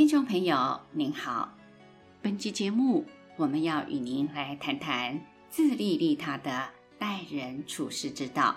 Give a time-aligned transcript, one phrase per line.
[0.00, 1.54] 听众朋友您好，
[2.22, 3.04] 本期节目
[3.36, 8.56] 我们要与您来谈谈自利利他的待人处事之道，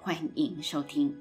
[0.00, 1.20] 欢迎收听。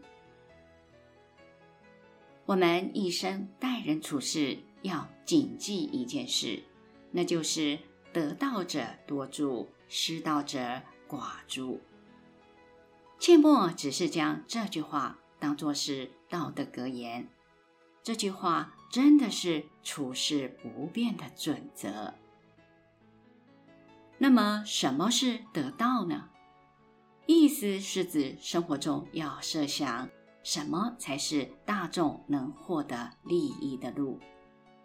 [2.46, 6.62] 我们一生待人处事要谨记一件事，
[7.10, 7.80] 那就是
[8.14, 10.60] 得道者多助，失道者
[11.10, 11.82] 寡助。
[13.18, 17.28] 切莫只是将这句话当作是道德格言，
[18.04, 22.14] 这句话真的是处事不变的准则。
[24.18, 26.30] 那么，什么是得道呢？
[27.26, 30.10] 意思是指生活中要设想
[30.44, 34.20] 什么才是大众能获得利益的路，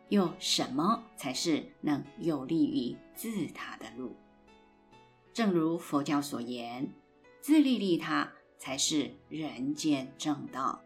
[0.08, 4.16] 又什么才是能有利于自他的路。
[5.32, 6.92] 正如佛教所言。
[7.40, 10.80] 自利利他才是人间正道，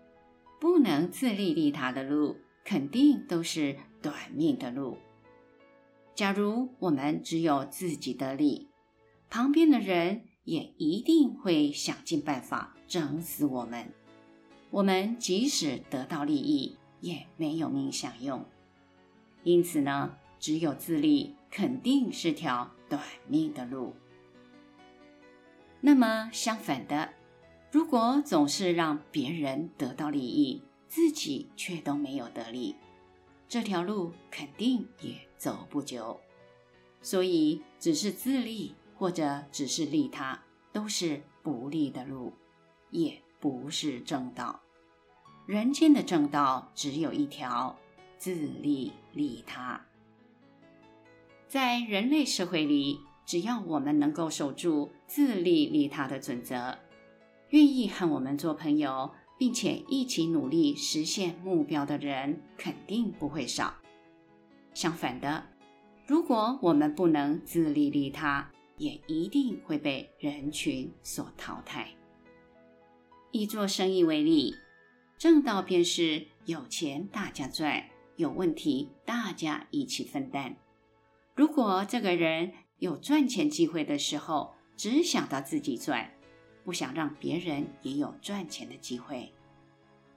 [0.58, 4.98] 不能自利利他的路，肯定都是短命的路。
[6.16, 8.68] 假如我们只有自己的利，
[9.30, 13.92] 旁边的人也一定会想尽办法整死我们。
[14.70, 18.44] 我们即使得到利益，也没有命享用。
[19.44, 23.94] 因此呢，只有自利，肯定是条短命的路。
[25.80, 27.10] 那么相反的，
[27.70, 32.76] 如果总是让别人得到利益，自己却都没有得利，
[33.48, 36.20] 这条路肯定也走不久。
[37.02, 40.42] 所以，只是自利或者只是利他，
[40.72, 42.32] 都是不利的路，
[42.90, 44.60] 也不是正道。
[45.46, 47.76] 人间的正道只有一条：
[48.18, 49.80] 自利利他。
[51.46, 53.00] 在人类社会里。
[53.26, 56.78] 只要我们能够守住自利利他的准则，
[57.48, 63.74] 愿意和我们做朋友，并且一起努力实现目标的人，肯定不会少。
[64.74, 65.46] 相反的，
[66.06, 71.88] 如果我们不能自利利他，也一定会被人群所淘汰。
[73.32, 74.54] 以做生意为例，
[75.18, 77.84] 正道便是有钱大家赚，
[78.16, 80.56] 有问题大家一起分担。
[81.34, 86.10] 如果这个人，有赚钱机会的时候，只想到自己赚，
[86.66, 89.30] 不想让别人也有赚钱的机会；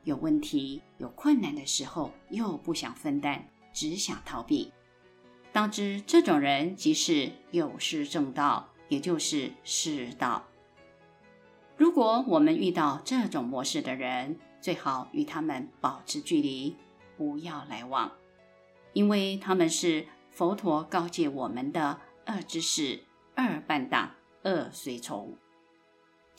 [0.04, 4.74] 有问题、有困难的时候，又不想分担，只想逃避。
[5.52, 10.48] 当知这种人即是有失正道，也就是失道。
[11.78, 16.76] 如果我们遇到这种模式的人，最好与他们保持距离，
[17.16, 18.12] 不要来往，
[18.94, 22.02] 因为他们是佛陀告诫我们的。
[22.28, 23.00] 恶知识、
[23.34, 24.12] 二伴党、
[24.44, 25.36] 恶随从，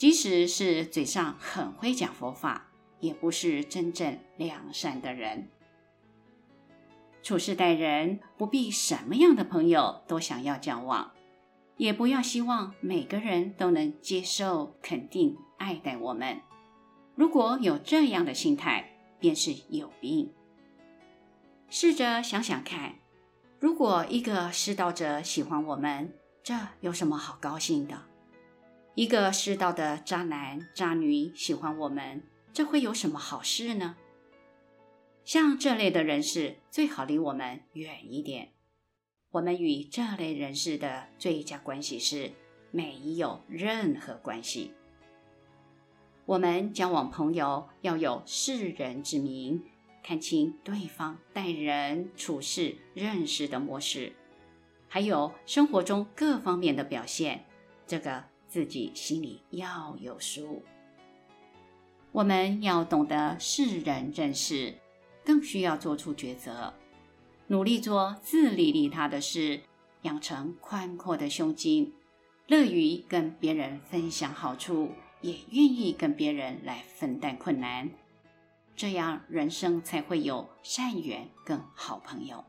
[0.00, 5.46] 即使是嘴上很会讲佛法，也不是真正良善的人。
[7.22, 11.10] 处事待人，不必什么样的朋友都想要交往，
[11.76, 16.40] 也不要希望每个人都能接受、肯定、爱戴我们。
[17.14, 20.32] 如果有这样的心态，便是有病。
[21.68, 22.94] 试着想想看。
[23.58, 28.09] 如果一个失道者喜欢我们，这有什么好高兴的？
[29.00, 32.22] 一个世道的渣男渣女喜欢我们，
[32.52, 33.96] 这会有什么好事呢？
[35.24, 38.52] 像这类的人士，最好离我们远一点。
[39.30, 42.30] 我们与这类人士的最佳关系是
[42.72, 44.74] 没有任何关系。
[46.26, 49.64] 我们交往朋友要有识人之明。
[50.02, 54.12] 看清对方待人处事、认识的模式，
[54.88, 57.46] 还有生活中各方面的表现，
[57.86, 60.62] 这个自己心里要有数。
[62.10, 64.74] 我们要懂得识人认事，
[65.24, 66.74] 更需要做出抉择，
[67.46, 69.60] 努力做自利利他的事，
[70.02, 71.92] 养成宽阔的胸襟，
[72.48, 74.90] 乐于跟别人分享好处，
[75.20, 77.88] 也愿意跟别人来分担困难。
[78.74, 82.44] 这样，人生才会有善缘跟好朋友。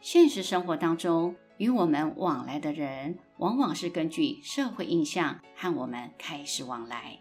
[0.00, 7.18] 现实生活当中，与我们往来的人，往往是根据社会印象和我们开始往来。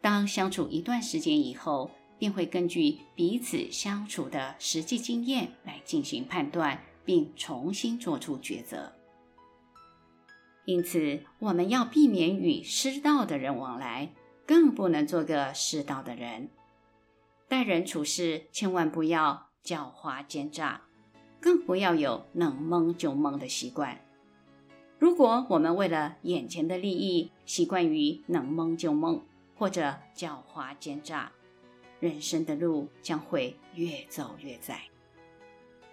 [0.00, 8.92] 当相处一段时间以后，便会根据彼此相处的实际经验来进行判断，并重新做出抉择。
[10.64, 14.12] 因此，我们要避免与失道的人往来。
[14.46, 16.50] 更不能做个失道的人，
[17.48, 20.82] 待人处事千万不要狡猾奸诈，
[21.44, 24.00] 更不要有能蒙就蒙的习惯。
[24.98, 29.22] 如果我们为了眼前的利益，习惯于能蒙就蒙
[29.54, 31.30] 或者狡猾奸诈，
[32.00, 34.84] 人生的路将会越走越窄。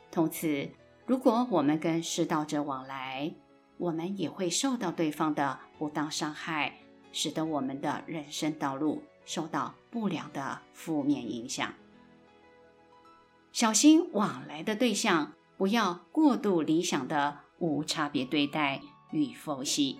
[0.10, 0.70] 同此，
[1.06, 3.34] 如果我们跟失道者往来，
[3.78, 6.78] 我们也会受到对方的不当伤害，
[7.12, 11.74] 使得我们的人生道路受到不良的负面影响。
[13.52, 18.82] 小心往来的对象，不要过度理想的无差别对待
[19.12, 20.00] 与剖析。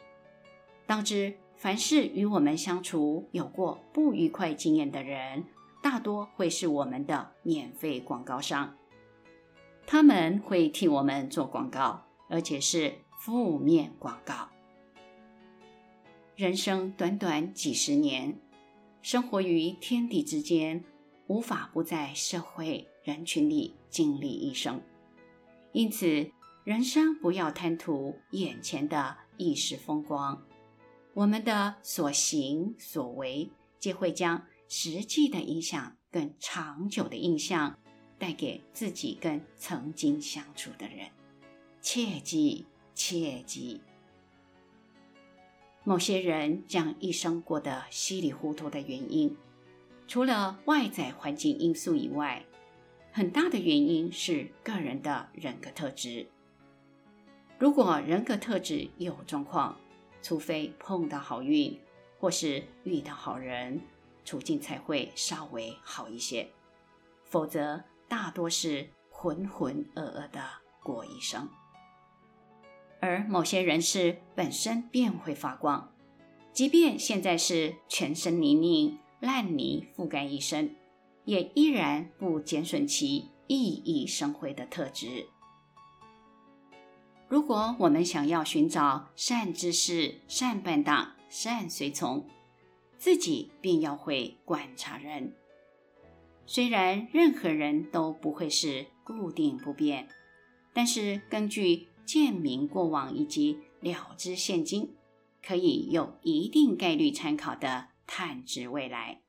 [0.88, 5.46] 当知，凡是与我们相处有过不愉快经验的人，
[5.84, 8.76] 大多会是我们的免费广告商。
[9.86, 14.50] 他们会替我们做广告，而且是负面广告。
[16.36, 18.36] 人生短短几十年，
[19.04, 20.84] 生活于天地之间，
[21.28, 24.82] 无法不在社会人群里经历一生。
[25.74, 26.32] 因此，
[26.64, 30.46] 人生不要贪图眼前的一时风光。
[31.14, 37.80] 我们的所行所为，皆会将实际的影响更长久的印象
[38.20, 41.08] 带给自己跟曾经相处的人。
[41.82, 43.82] 切记，切记！
[45.84, 49.36] 某些人将一生过得稀里糊涂的原因，
[50.08, 52.46] 除了外在环境因素以外，
[53.14, 56.26] 很大的原因是个人的人格特质。
[57.60, 59.78] 如果人格特质有状况，
[60.22, 61.78] 除非碰到好运，
[62.20, 63.82] 或是遇到好人，
[64.24, 66.50] 处境才会稍微好一些。
[67.26, 70.44] 否则，大多是浑浑噩噩的
[70.82, 71.50] 过一生。
[73.02, 75.94] 而某些人士本身便会发光，
[76.54, 80.76] 即便现在是全身泥泞、烂泥覆盖一身，
[81.26, 85.28] 也依然不减损其熠熠生辉的特质。
[87.28, 92.28] 如果我们想要寻找善知识、善伴当、善随从，
[92.98, 95.34] 自己便要会观察人。
[96.46, 100.10] 虽然任何人都不会是固定不变，
[100.74, 104.94] 但是根据鉴明过往以及了知现今，
[105.42, 109.22] 可以有一定概率参考的探知未来。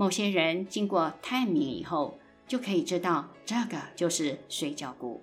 [0.00, 2.18] 某些人经过探明以后，
[2.48, 5.22] 就可以知道这个就是水饺股。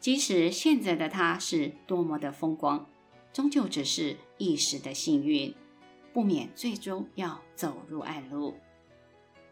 [0.00, 2.84] 即使现在的他是多么的风光，
[3.32, 5.54] 终究只是一时的幸运，
[6.12, 8.56] 不免最终要走入暗路。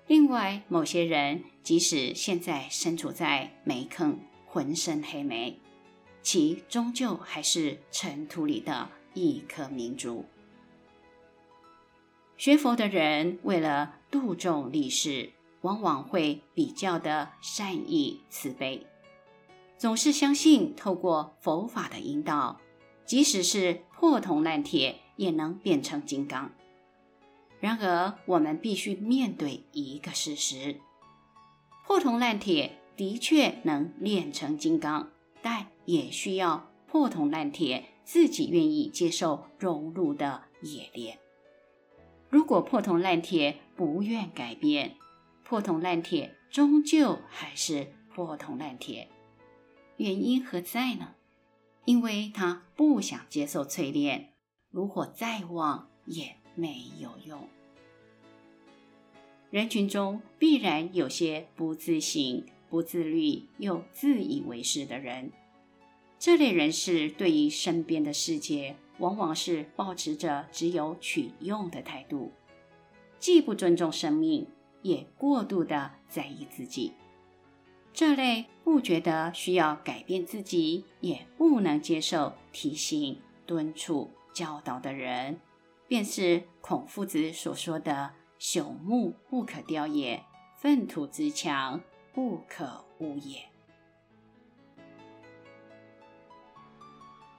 [0.09, 5.61] 另外，某些人即使现在身处在煤坑，浑身黑煤，
[6.23, 10.25] 其终究还是尘土里的一颗明珠。
[12.43, 15.31] 学佛的人为了度众利世，
[15.61, 18.85] 往往会比较的善意慈悲。
[19.79, 22.61] 总是相信透过佛法的引导，
[23.05, 26.51] 即使是破铜烂铁也能变成金刚。
[27.61, 30.81] 然而，我们必须面对一个事实：
[31.87, 35.13] 破铜烂铁的确能炼成金刚，
[35.43, 41.21] 但也需要破铜烂铁自己愿意接受融入的冶炼。
[42.33, 44.97] 如果破铜烂铁不愿改变，
[45.45, 49.11] 破铜烂铁终究还是破铜烂铁。
[49.99, 51.15] 原因何在呢？
[51.85, 54.33] 因为他不想接受淬炼，
[54.71, 57.47] 炉火再旺也没有用。
[59.51, 65.33] 人群中必然有些不自省、不自律又自以为是的人，
[66.19, 72.31] 这类人士对于身边的世界，往往是抱持着只有取用的态度，
[73.19, 74.47] 既不尊重生命，
[74.81, 76.93] 也过度的在意自己。
[77.93, 85.41] 这类不觉得需要改变自己，也不能接受提醒、敦促、教导的人，
[85.89, 90.23] 便是孔夫子所说的“朽木不可雕也，
[90.61, 91.81] 粪土之墙
[92.15, 93.43] 不可污也”。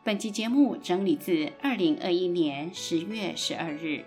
[0.06, 4.04] 本期节目整理自二零二一年十月十二日，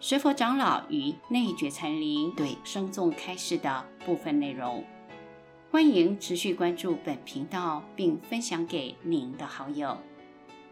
[0.00, 4.84] 随佛长老与内觉禅林对生众开示的部分内容。
[5.70, 9.96] 欢迎持续关注本频道，并分享给您的好友。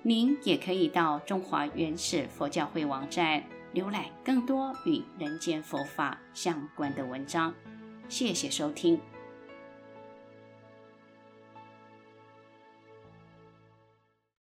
[0.02, 7.54] 您也可以到中华原始佛教会网站浏览更多与人间佛法相关的文章。
[8.08, 8.98] 谢谢收听。